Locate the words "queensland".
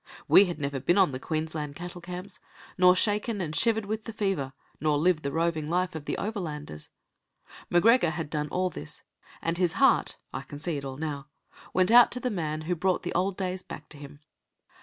1.19-1.75